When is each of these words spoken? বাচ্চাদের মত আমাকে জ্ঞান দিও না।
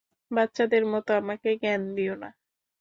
বাচ্চাদের 0.31 0.83
মত 0.85 1.07
আমাকে 1.19 1.49
জ্ঞান 1.61 1.81
দিও 1.95 2.13
না। 2.15 2.29